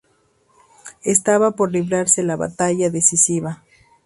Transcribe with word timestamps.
Estaba 1.03 1.51
por 1.51 1.71
librarse 1.71 2.23
la 2.23 2.35
batalla 2.35 2.89
decisiva. 2.89 3.61